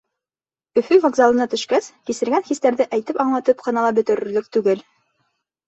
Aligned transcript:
Өфө 0.81 0.97
вокзалына 1.03 1.47
төшкәс, 1.51 1.91
кисергән 2.11 2.49
хистәрҙе 2.49 2.89
әйтеп-аңлатып 2.99 3.63
ҡына 3.69 3.87
ла 3.89 3.95
бөтөрөрлөк 4.01 4.51
түгел. 4.59 4.85